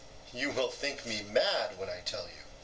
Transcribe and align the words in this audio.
EUTHYPHRO: 0.33 0.39
You 0.39 0.49
will 0.49 0.71
think 0.71 1.05
me 1.05 1.21
mad 1.21 1.77
when 1.77 1.87
I 1.87 1.99
tell 1.99 2.23
you. 2.27 2.41